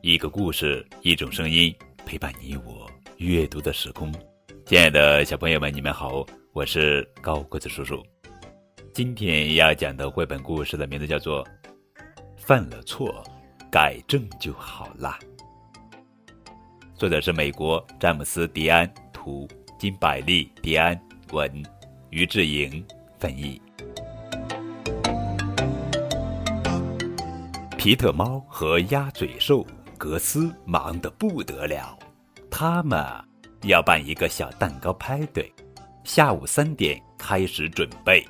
[0.00, 1.74] 一个故事，一种声音，
[2.06, 4.10] 陪伴你我阅读的时空。
[4.64, 6.24] 亲爱的小朋友们，你们好，
[6.54, 8.02] 我是高个子叔叔。
[8.94, 11.44] 今天要讲的绘本故事的名字叫做
[12.34, 13.22] 《犯了错，
[13.70, 15.18] 改正就好啦》。
[16.94, 19.46] 作者是美国詹姆斯·迪安，图
[19.78, 20.98] 金百利·迪安，
[21.30, 21.62] 文
[22.08, 22.82] 于志莹
[23.18, 23.60] 翻译。
[27.84, 29.62] 皮特猫和鸭嘴兽
[29.98, 31.98] 格斯忙得不得了，
[32.50, 32.98] 他们
[33.64, 35.52] 要办一个小蛋糕派对，
[36.02, 38.26] 下午三点开始准备。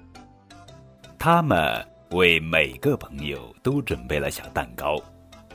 [1.17, 5.01] 他们为每个朋友都准备了小蛋糕。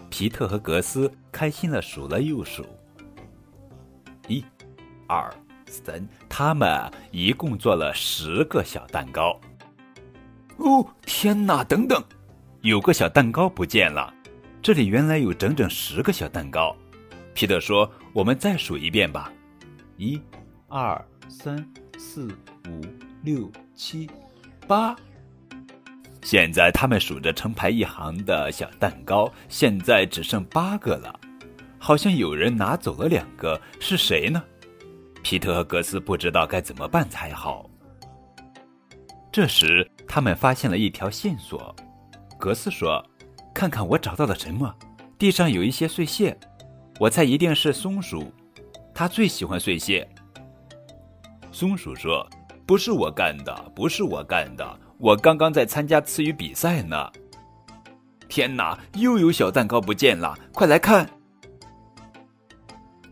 [0.10, 2.66] 皮特和格斯开心的数了又数，
[4.30, 4.42] 一、
[5.10, 5.30] 二、
[5.68, 9.38] 三，他们一共做了十个小蛋糕。
[10.56, 11.66] 哦，天哪！
[11.66, 12.02] 等等。
[12.62, 14.14] 有个小蛋糕不见了，
[14.62, 16.76] 这里原来有整整十个小蛋糕。
[17.34, 19.32] 皮特说：“我们再数一遍吧，
[19.96, 20.22] 一、
[20.68, 21.66] 二、三、
[21.98, 22.28] 四、
[22.68, 22.82] 五、
[23.24, 24.10] 六、七、
[24.68, 24.94] 八。”
[26.22, 31.18] 现在他们数着成排一行的小蛋糕，现在只剩八个了，
[31.78, 34.44] 好像有人拿走了两个，是谁呢？
[35.24, 37.70] 皮特和格斯不知道该怎么办才好。
[39.32, 41.74] 这时，他们发现了一条线索。
[42.40, 43.06] 格斯说
[43.54, 44.74] ：“看看我找到了什么？
[45.18, 46.36] 地上有一些碎屑，
[46.98, 48.32] 我猜一定是松鼠，
[48.96, 50.08] 它最喜欢碎屑。”
[51.52, 52.26] 松鼠说
[52.66, 57.12] ：“不是我干的，不是我干的，我刚刚在参加词语比赛呢。”
[58.30, 60.38] 天哪，又有小蛋糕不见了！
[60.54, 61.10] 快来看！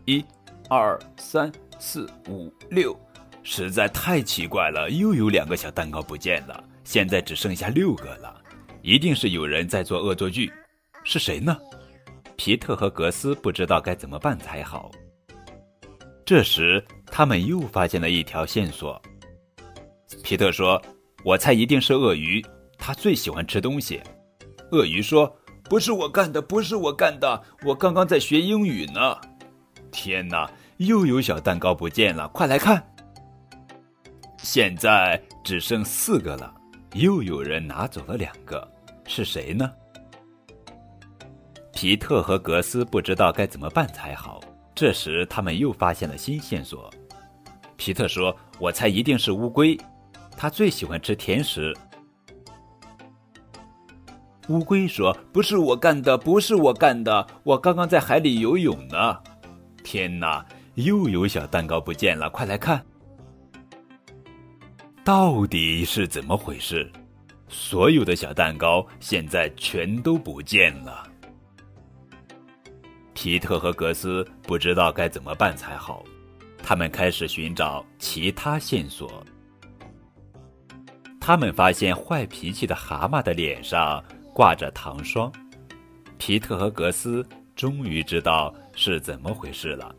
[0.06, 0.24] 一、
[0.70, 2.98] 二、三、四、五、六，
[3.42, 8.34] 实在太奇怪了，又有两个小蛋糕不见了，现在只剩下六个了。
[8.88, 10.50] 一定是有人在做恶作剧，
[11.04, 11.54] 是谁呢？
[12.36, 14.90] 皮特和格斯不知道该怎么办才好。
[16.24, 18.98] 这时，他们又发现了一条线索。
[20.24, 20.80] 皮特说
[21.22, 22.42] ：“我猜一定是鳄鱼，
[22.78, 24.00] 他最喜欢吃东西。”
[24.72, 25.36] 鳄鱼说
[25.68, 29.18] ：“不是我干的，不是我干的，我刚刚在学英语呢。”
[29.92, 32.82] 天哪，又有小蛋糕不见了，快来看！
[34.38, 36.54] 现在只剩四个了。
[36.94, 38.66] 又有人拿走了两个，
[39.08, 39.68] 是谁呢？
[41.72, 44.40] 皮特和格斯不知道该怎么办才好。
[44.74, 46.88] 这时，他们又发现了新线索。
[47.76, 49.76] 皮特说：“我猜一定是乌龟，
[50.36, 51.74] 它最喜欢吃甜食。”
[54.48, 59.16] 乌龟说：“不是我干的，不是我干的，我刚刚在海里游泳呢。”
[59.84, 62.84] 天哪，又有小蛋糕不见了，快来看！
[65.04, 66.90] 到底是怎么回事？
[67.48, 71.06] 所有的小蛋糕现在全都不见了。
[73.14, 76.04] 皮特和格斯不知道该怎么办才好，
[76.62, 79.24] 他们开始寻找其他线索。
[81.20, 85.30] 他们发现坏脾气的蛤蟆的脸上挂着糖霜。
[86.16, 89.94] 皮特和格斯终于知道是怎么回事了。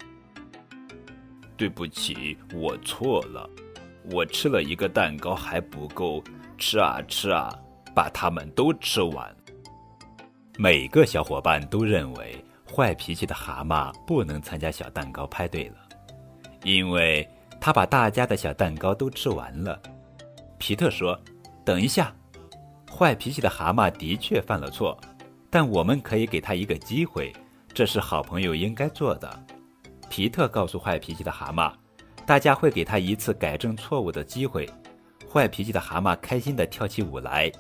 [1.58, 3.50] 对不起，我错了。
[4.12, 6.24] 我吃了一个蛋糕还不够，
[6.60, 7.50] 吃啊吃啊，
[7.96, 9.36] 把它们都吃完。
[10.58, 15.76] 每个小伙伴都认为坏脾气的蛤蟆不能参加小蛋糕派对了，
[16.64, 17.28] 因为
[17.60, 19.82] 他把大家的小蛋糕都吃完了。
[20.58, 21.18] 皮特说
[21.64, 22.14] ：“等一下，
[22.92, 25.00] 坏脾气的蛤蟆的确犯了错，
[25.50, 27.34] 但我们可以给他一个机会，
[27.74, 29.46] 这是好朋友应该做的。”
[30.10, 31.72] 皮特告诉坏脾气的蛤蟆。
[32.26, 34.70] 大家会给他一次改正错误的机会。
[35.32, 37.52] 坏脾气的蛤蟆开心地跳起舞来。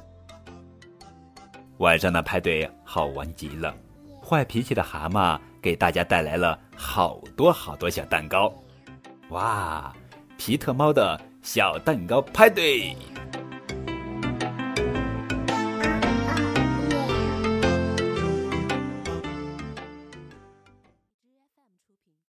[1.78, 3.74] 晚上的派对好玩极了。
[4.22, 8.54] 坏脾气的蛤蟆给大家带来了好多好多小蛋糕。
[9.30, 9.94] 哇！
[10.38, 12.96] 皮特猫的小蛋糕派对。